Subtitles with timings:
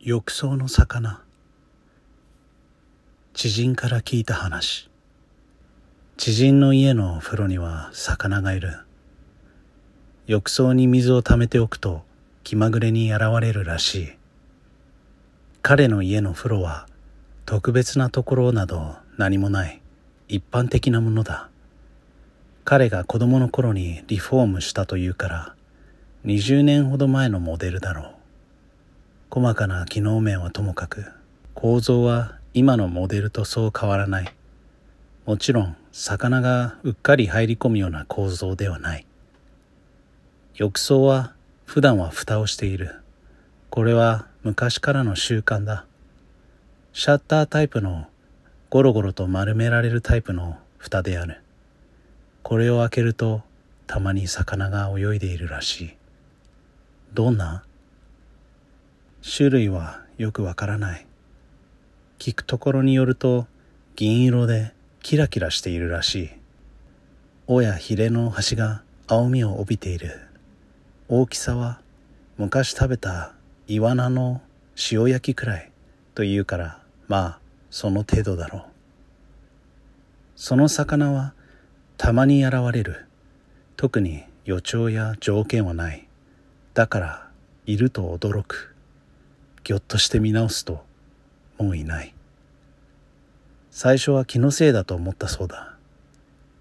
[0.00, 1.24] 浴槽の魚。
[3.34, 4.88] 知人から聞いた話。
[6.16, 8.78] 知人の家のお風呂には魚がいる。
[10.28, 12.02] 浴槽に水を溜めておくと
[12.44, 14.08] 気まぐれに現れるらしい。
[15.62, 16.86] 彼の家の風呂は
[17.44, 19.82] 特別なところなど何もない。
[20.28, 21.50] 一般的なものだ。
[22.64, 25.54] 彼が子供の頃にリフォームしたというから
[26.24, 28.17] 20年ほど前のモデルだろう。
[29.30, 31.04] 細かな機能面はともかく
[31.54, 34.34] 構造は今のモデルとそう変わらない。
[35.26, 39.06] もちろん魚がうっかり入り込むような構造ではない。
[40.54, 41.34] 浴槽は
[41.66, 42.96] 普段は蓋をしている。
[43.70, 45.84] これは昔からの習慣だ。
[46.92, 48.06] シャッタータイプの
[48.70, 51.42] ゴロゴロと丸められるタイプの蓋である。
[52.42, 53.42] これを開けると
[53.86, 55.96] たまに魚が泳いでいるらしい。
[57.12, 57.64] どんな
[59.22, 61.06] 種類はよくわからない。
[62.18, 63.46] 聞くところによると
[63.96, 66.30] 銀色でキラキラしているらしい。
[67.46, 70.20] 尾やヒレの端が青みを帯びている。
[71.08, 71.80] 大きさは
[72.36, 73.34] 昔食べた
[73.66, 74.40] イワナの
[74.92, 75.72] 塩焼きくらい
[76.14, 77.38] というからまあ
[77.70, 78.62] その程度だろう。
[80.36, 81.34] その魚は
[81.96, 83.06] たまに現れる。
[83.76, 86.08] 特に予兆や条件はない。
[86.74, 87.30] だから
[87.66, 88.76] いると驚く。
[89.64, 90.84] ぎょっとして見直すと
[91.58, 92.14] もういない。
[93.70, 95.76] 最初は気のせいだと思ったそうだ。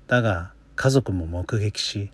[0.08, 2.12] だが家族も目撃し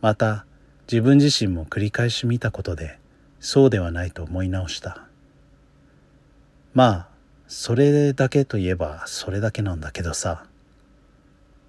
[0.00, 0.46] また
[0.90, 2.98] 自分自身も繰り返し見たことで
[3.40, 5.06] そうではないと思い直した。
[6.72, 7.08] まあ
[7.46, 10.44] それだけといえばそれだけなんだけどさ。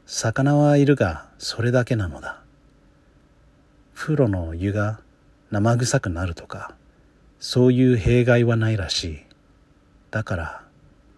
[0.07, 2.41] 魚はいるがそれだけなのだ。
[3.95, 4.99] 風呂の湯が
[5.49, 6.75] 生臭くなるとか。
[7.39, 9.25] そういう弊害はないらしい。
[10.11, 10.63] だから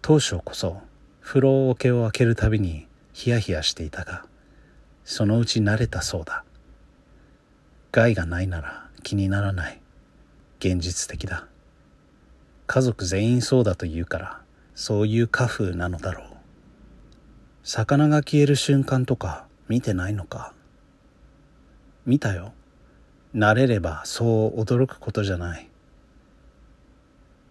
[0.02, 0.80] 当初こそ
[1.20, 4.24] 風呂桶を開けるたびにヒヤヒヤしていたが
[5.04, 6.44] そのうち慣れたそうだ。
[7.92, 9.80] 害がないなら気にならない。
[10.58, 11.46] 現実的だ。
[12.66, 14.40] 家族全員そうだと言うから
[14.74, 16.26] そういう家風なのだろう。
[17.62, 20.52] 魚が消える瞬間とか見てないのか。
[22.04, 22.52] 見たよ。
[23.34, 25.68] 慣れればそう驚くことじゃない。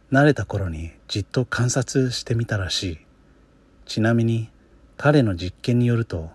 [0.10, 2.98] 慣れた頃にじっと観察してみたらしい。
[3.86, 4.50] ちなみに
[4.96, 6.30] 彼の実験によると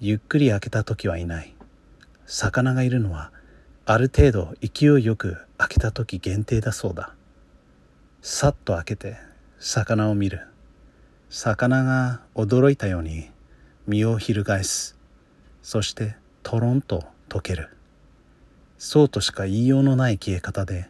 [0.00, 1.54] ゆっくり開けた時はいない。
[2.26, 3.30] 魚がいるのは
[3.86, 7.14] ある程度勢いよく開けた時限定だそうだ。
[8.22, 9.16] さっと開けて
[9.60, 10.40] 魚を見る。
[11.30, 13.30] 魚が驚いたように
[13.86, 14.98] 身を翻す。
[15.62, 17.68] そしてトロンと溶ける。
[18.78, 20.88] そうとしか言いようのない消え方で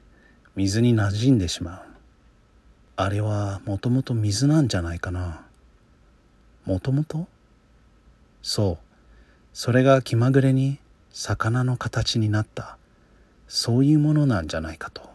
[0.56, 1.91] 水に馴染んでしまう。
[2.96, 5.42] あれはもともと水なんじゃないかな。
[6.64, 7.26] もともと？
[8.42, 8.78] そう。
[9.52, 10.78] それが気まぐれに
[11.10, 12.76] 魚の形になった。
[13.48, 15.10] そういうものなんじゃないかと。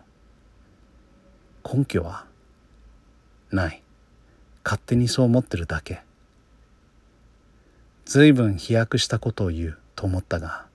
[1.63, 2.25] 根拠は
[3.51, 3.81] ない。
[4.63, 6.01] 勝手にそう思ってるだけ。
[8.05, 10.65] 随分飛躍したことを言うと思ったが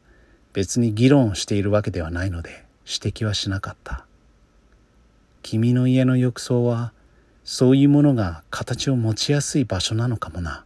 [0.52, 4.04] 別に議論をしているわけではないので指摘はしなかった。
[5.52, 6.94] 君の家の浴槽は
[7.44, 10.64] そういうものが形を持ちやすい場所なのかもな。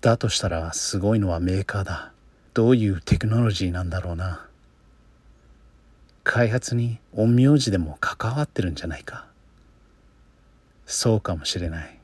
[0.00, 2.12] だとしたらすごいのはメーカーだ。
[2.54, 4.46] どういうテクノロジーなんだろうな。
[6.22, 9.26] 開発に陰陽師でも関わってるんじゃないか。
[10.86, 11.98] そうかもしれない。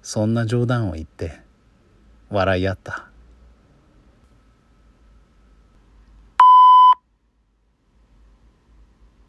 [0.00, 1.40] そんな冗談を言って
[2.30, 3.08] 笑い合った。